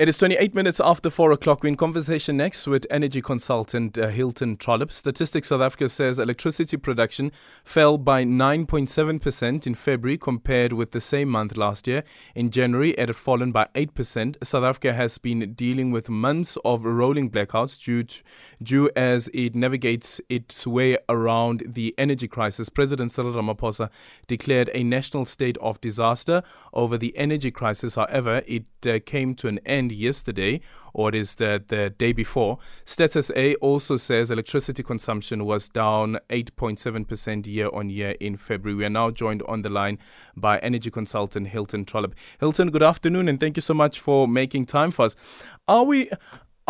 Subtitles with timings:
[0.00, 1.62] It is 28 minutes after 4 o'clock.
[1.62, 4.92] We're in conversation next with energy consultant uh, Hilton Trollip.
[4.92, 7.30] Statistics South Africa says electricity production
[7.64, 12.02] fell by 9.7% in February compared with the same month last year.
[12.34, 14.42] In January, it had fallen by 8%.
[14.42, 18.22] South Africa has been dealing with months of rolling blackouts due, to,
[18.62, 22.70] due as it navigates its way around the energy crisis.
[22.70, 23.90] President Cyril Ramaphosa
[24.26, 26.42] declared a national state of disaster
[26.72, 27.96] over the energy crisis.
[27.96, 30.60] However, it uh, came to an end yesterday,
[30.94, 32.58] or it is the, the day before.
[32.84, 38.76] Stats SA also says electricity consumption was down 8.7% year on year in February.
[38.76, 39.98] We are now joined on the line
[40.36, 42.12] by energy consultant Hilton Trollip.
[42.38, 45.16] Hilton, good afternoon, and thank you so much for making time for us.
[45.68, 46.10] Are we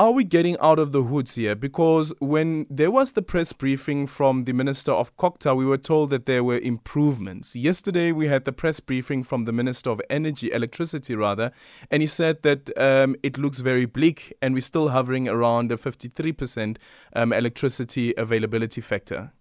[0.00, 1.54] are we getting out of the hoods here?
[1.54, 6.08] Because when there was the press briefing from the Minister of COGTA, we were told
[6.08, 7.54] that there were improvements.
[7.54, 11.52] Yesterday, we had the press briefing from the Minister of Energy, Electricity rather,
[11.90, 15.76] and he said that um, it looks very bleak and we're still hovering around a
[15.76, 16.78] 53%
[17.14, 19.32] um, electricity availability factor.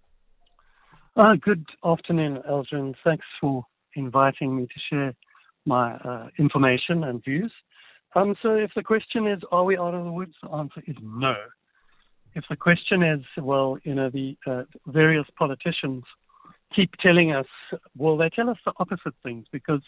[1.15, 2.95] Uh, good afternoon, Elgin.
[3.05, 5.15] Thanks for inviting me to share
[5.65, 7.53] my uh, information and views.
[8.15, 10.33] Um, so if the question is, are we out of the woods?
[10.41, 11.35] The answer is no.
[12.35, 16.03] If the question is, well, you know, the uh, various politicians
[16.75, 17.47] keep telling us,
[17.97, 19.81] well, they tell us the opposite things because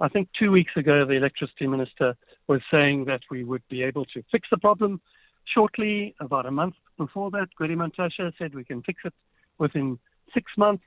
[0.00, 2.16] I think two weeks ago the electricity minister
[2.48, 5.00] was saying that we would be able to fix the problem
[5.46, 6.14] shortly.
[6.20, 9.14] About a month before that, Gwede Mantashe said we can fix it
[9.58, 9.98] within
[10.34, 10.84] six months.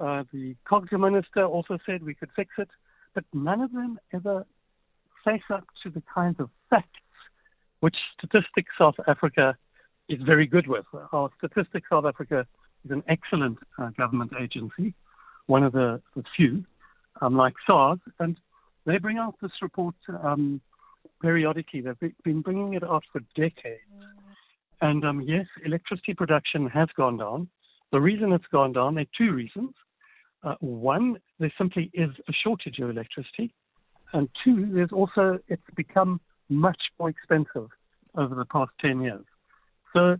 [0.00, 2.68] Uh, the COGTA minister also said we could fix it,
[3.14, 4.46] but none of them ever
[5.24, 6.88] face up to the kinds of facts
[7.80, 9.56] which Statistics South Africa
[10.08, 10.84] is very good with.
[11.12, 12.46] Our Statistics South Africa
[12.84, 14.94] is an excellent uh, government agency,
[15.46, 16.64] one of the, the few,
[17.20, 18.36] um, like SARS, and
[18.86, 20.60] they bring out this report um,
[21.20, 21.80] periodically.
[21.80, 23.80] They've been bringing it out for decades.
[24.80, 27.48] And um, yes, electricity production has gone down.
[27.90, 29.74] The reason it's gone down, there are two reasons.
[30.44, 33.54] Uh, one, there simply is a shortage of electricity.
[34.12, 37.68] And two, there's also, it's become much more expensive
[38.14, 39.24] over the past 10 years.
[39.92, 40.18] So,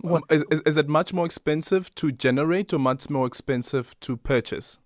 [0.00, 4.78] what, is, is it much more expensive to generate or much more expensive to purchase?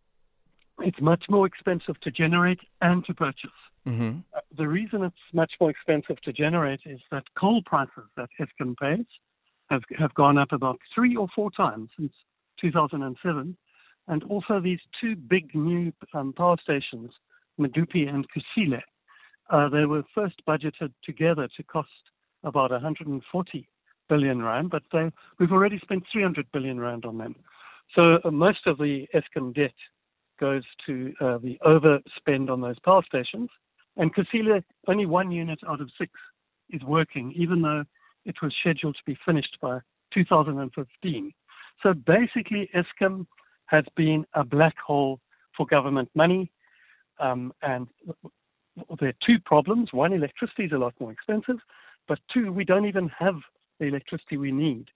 [0.81, 3.51] It's much more expensive to generate and to purchase.
[3.87, 4.19] Mm-hmm.
[4.35, 8.77] Uh, the reason it's much more expensive to generate is that coal prices that Eskom
[8.77, 9.07] pays
[9.71, 12.13] have, have gone up about three or four times since
[12.61, 13.57] 2007.
[14.09, 17.11] And also these two big new um, power stations
[17.61, 18.81] Medupi and Kusile.
[19.51, 21.89] Uh, they were first budgeted together to cost
[22.43, 23.69] about 140
[24.09, 27.35] billion rand, but they, we've already spent 300 billion rand on them.
[27.95, 29.75] So uh, most of the Eskom debt
[30.39, 33.51] goes to uh, the overspend on those power stations.
[33.97, 36.13] And Kusile, only one unit out of six
[36.71, 37.85] is working, even though
[38.25, 39.79] it was scheduled to be finished by
[40.13, 41.33] 2015.
[41.83, 43.27] So basically, Eskom
[43.67, 45.21] has been a black hole
[45.57, 46.51] for government money.
[47.19, 47.89] Um, and
[49.01, 49.93] there are two problems.
[49.93, 51.57] One, electricity is a lot more expensive,
[52.09, 53.37] but two, we don't even have
[53.79, 54.89] the electricity we need.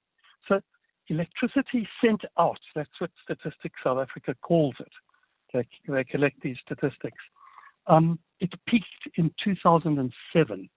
[0.48, 0.60] So
[1.08, 4.92] electricity sent out, that's what Statistics South Africa calls it.
[5.52, 7.18] They, they collect these statistics.
[7.86, 10.70] Um, it peaked in 2007.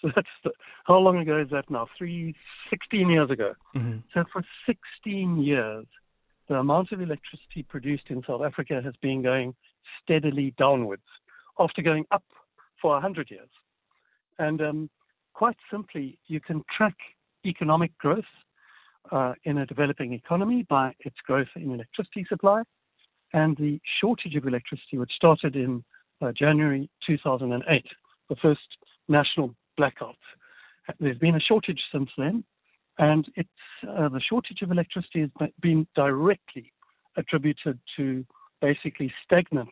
[0.00, 0.50] So that's the,
[0.84, 1.86] how long ago is that now?
[1.96, 2.34] Three,
[2.70, 3.54] 16 years ago.
[3.74, 3.98] Mm-hmm.
[4.14, 5.86] So for 16 years,
[6.48, 9.54] the amount of electricity produced in South Africa has been going
[10.02, 11.02] steadily downwards
[11.58, 12.24] after going up
[12.80, 13.48] for 100 years.
[14.38, 14.90] And um,
[15.34, 16.96] quite simply, you can track
[17.44, 18.24] economic growth
[19.12, 22.62] uh, in a developing economy by its growth in electricity supply
[23.32, 25.84] and the shortage of electricity, which started in
[26.20, 27.84] uh, January 2008,
[28.28, 28.60] the first
[29.08, 30.16] national blackout.
[31.00, 32.44] There's been a shortage since then,
[32.98, 33.48] and it's
[33.88, 36.72] uh, the shortage of electricity has been directly
[37.16, 38.24] attributed to
[38.60, 39.70] basically stagnant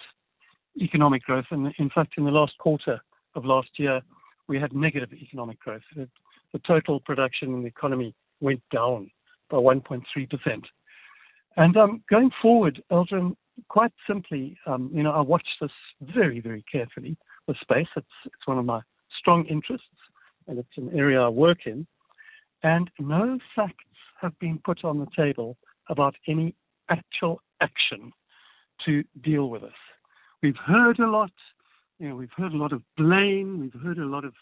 [0.81, 1.47] economic growth.
[1.51, 3.01] And in fact, in the last quarter
[3.35, 4.01] of last year,
[4.49, 5.83] we had negative economic growth.
[5.97, 6.09] The,
[6.53, 9.11] the total production in the economy went down
[9.51, 10.65] by 1.3%.
[11.57, 13.37] And um, going forward, Elgin,
[13.69, 15.71] quite simply, um, you know, I watch this
[16.01, 17.17] very, very carefully,
[17.47, 17.87] the space.
[17.97, 18.81] It's, it's one of my
[19.19, 19.87] strong interests,
[20.49, 21.87] and it's an area I work in.
[22.63, 23.85] And no facts
[24.21, 25.57] have been put on the table
[25.89, 26.55] about any
[26.89, 28.13] actual action
[28.87, 29.73] to deal with this.
[30.43, 31.33] We've heard a lot,
[31.99, 34.35] you know, we've heard a lot of blame, we've heard a lot of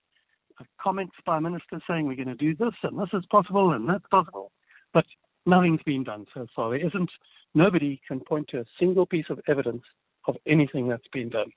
[0.60, 3.88] uh, comments by ministers saying we're going to do this and this is possible and
[3.88, 4.52] that's possible,
[4.92, 5.04] but
[5.46, 6.70] nothing's been done so far.
[6.70, 7.10] There isn't,
[7.54, 9.82] nobody can point to a single piece of evidence
[10.26, 11.50] of anything that's been done.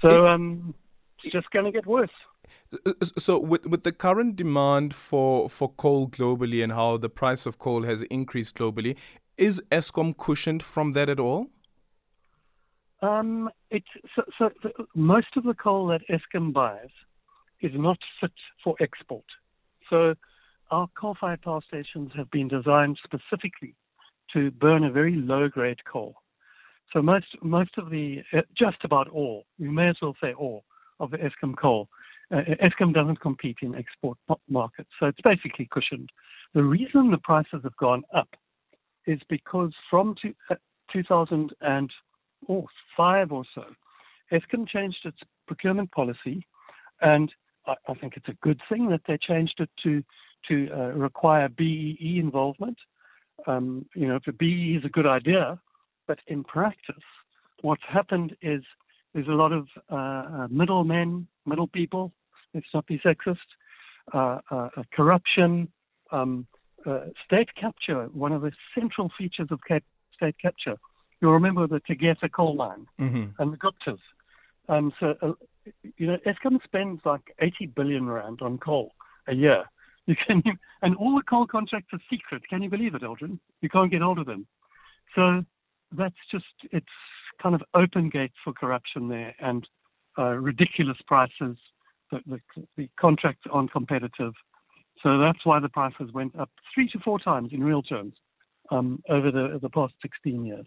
[0.00, 0.74] So um,
[1.22, 2.10] it's just going to get worse.
[3.18, 7.58] So, with with the current demand for for coal globally and how the price of
[7.58, 8.96] coal has increased globally,
[9.42, 11.48] is Eskom cushioned from that at all?
[13.02, 16.94] Um, it's so, so the, most of the coal that Eskom buys
[17.60, 19.24] is not fit for export.
[19.90, 20.14] So,
[20.70, 23.74] our coal-fired power stations have been designed specifically
[24.32, 26.14] to burn a very low-grade coal.
[26.92, 30.64] So most most of the uh, just about all, you may as well say all
[31.00, 31.88] of the Eskom coal.
[32.30, 34.18] Uh, Eskom doesn't compete in export
[34.48, 36.10] markets, so it's basically cushioned.
[36.54, 38.28] The reason the prices have gone up
[39.06, 40.56] is because from two, uh,
[40.92, 43.64] 2005 or so,
[44.30, 46.46] Eskom changed its procurement policy,
[47.00, 47.32] and
[47.66, 50.04] I, I, think it's a good thing that they changed it to
[50.48, 52.76] to uh, require BEE involvement.
[53.46, 55.60] Um, you know, the BEE is a good idea,
[56.08, 57.04] but in practice,
[57.60, 58.64] what's happened is
[59.14, 62.12] there's a lot of uh, uh middlemen, middle people,
[62.54, 63.36] let's not be sexist,
[64.14, 65.68] uh, uh, uh corruption,
[66.10, 66.46] um,
[66.86, 69.60] uh, state capture, one of the central features of
[70.14, 70.76] state capture.
[71.20, 73.40] You'll remember the Tegeta coal mine mm-hmm.
[73.40, 73.98] and the Guptas.
[74.68, 75.36] Um, so,
[75.96, 78.92] you know, Eskom spends like 80 billion rand on coal
[79.28, 79.64] a year.
[80.06, 80.42] You can,
[80.82, 82.42] and all the coal contracts are secret.
[82.48, 83.38] Can you believe it, Eldrin?
[83.60, 84.46] You can't get hold of them.
[85.14, 85.44] So
[85.96, 86.86] that's just it's
[87.42, 89.66] kind of open gate for corruption there and
[90.18, 91.56] uh, ridiculous prices.
[92.10, 92.40] The, the,
[92.76, 94.34] the, contracts aren't competitive,
[95.02, 98.14] so that's why the prices went up three to four times in real terms
[98.70, 100.66] um, over the the past 16 years.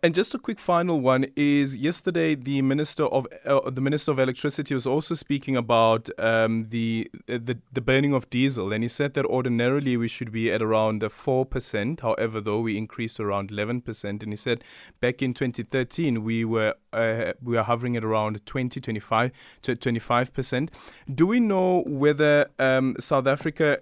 [0.00, 4.20] And just a quick final one is yesterday the minister of uh, the minister of
[4.20, 9.14] electricity was also speaking about um, the, the the burning of diesel, and he said
[9.14, 12.00] that ordinarily we should be at around four percent.
[12.00, 14.62] However, though we increased around eleven percent, and he said
[15.00, 19.32] back in 2013 we were uh, we are hovering at around 20, 25
[19.62, 20.70] to 25 percent.
[21.12, 23.80] Do we know whether um, South Africa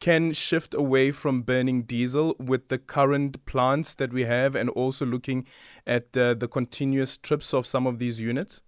[0.00, 5.06] can shift away from burning diesel with the current plants that we have and also
[5.06, 5.46] looking
[5.86, 8.62] at uh, the continuous trips of some of these units?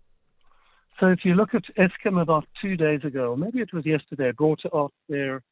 [1.01, 4.33] So if you look at Eskom about two days ago, or maybe it was yesterday,
[4.33, 5.43] brought out their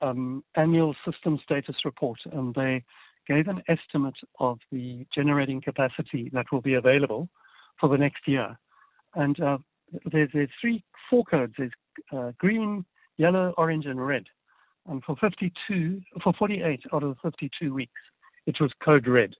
[0.00, 2.84] um, annual system status report and they
[3.26, 7.28] gave an estimate of the generating capacity that will be available
[7.80, 8.56] for the next year.
[9.14, 9.58] And uh,
[10.10, 11.54] there's, there's three, four codes.
[11.58, 11.72] There's
[12.12, 12.84] uh, green,
[13.16, 14.24] yellow, orange, and red.
[14.86, 17.92] And for 52, for 48 out of the 52 weeks,
[18.46, 19.34] it was code red.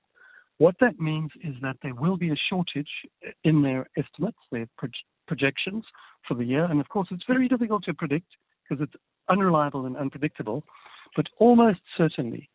[0.58, 2.88] What that means is that there will be a shortage
[3.42, 4.66] in their estimates, their
[5.26, 5.84] projections
[6.26, 6.64] for the year.
[6.64, 8.28] And of course, it's very difficult to predict
[8.62, 8.94] because it's
[9.28, 10.64] unreliable and unpredictable.
[11.16, 12.48] But almost certainly,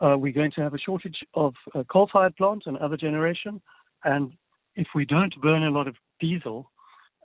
[0.00, 3.60] uh, we're going to have a shortage of uh, coal-fired plants and other generation.
[4.04, 4.32] And
[4.76, 6.70] if we don't burn a lot of diesel,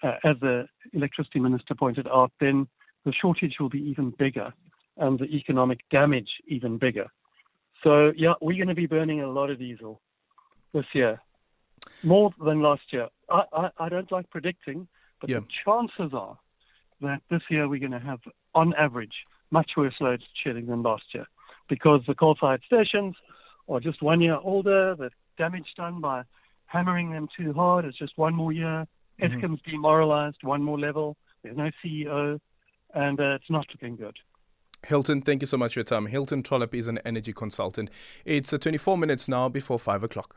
[0.04, 2.68] uh, as the electricity minister pointed out, then
[3.06, 4.54] the shortage will be even bigger
[4.97, 7.07] and the economic damage even bigger.
[7.83, 10.01] So, yeah, we're going to be burning a lot of diesel
[10.74, 11.21] this year,
[12.03, 13.07] more than last year.
[13.30, 14.88] I, I, I don't like predicting,
[15.21, 15.39] but yeah.
[15.39, 16.38] the chances are
[17.01, 18.19] that this year we're going to have,
[18.53, 19.13] on average,
[19.51, 21.27] much worse load shedding than last year
[21.69, 23.15] because the coal-fired stations
[23.68, 24.95] are just one year older.
[24.95, 26.24] The damage done by
[26.65, 28.88] hammering them too hard is just one more year.
[29.21, 31.15] mm hmm demoralized, one more level.
[31.42, 32.39] There's no CEO,
[32.94, 34.18] and uh, it's not looking good.
[34.87, 36.06] Hilton, thank you so much for your time.
[36.06, 37.89] Hilton Trollip is an energy consultant.
[38.23, 40.35] It's uh, 24 minutes now before 5 o'clock.